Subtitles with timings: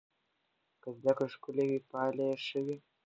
[0.81, 2.77] که زده کړه ښکلې وي پایله یې ښه وي.